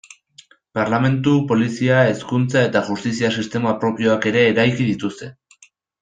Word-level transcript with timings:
Parlementu, 0.77 1.33
polizia, 1.51 1.99
hezkuntza 2.13 2.63
eta 2.69 2.81
justizia 2.89 3.29
sistema 3.41 3.73
propioak 3.83 4.25
ere 4.31 4.41
eraiki 4.55 4.89
dituzte. 4.93 5.29